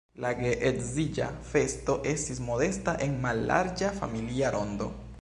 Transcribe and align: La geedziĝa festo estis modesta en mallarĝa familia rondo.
La 0.23 0.29
geedziĝa 0.37 1.27
festo 1.51 1.97
estis 2.13 2.41
modesta 2.49 2.99
en 3.09 3.17
mallarĝa 3.29 3.95
familia 4.03 4.57
rondo. 4.61 4.95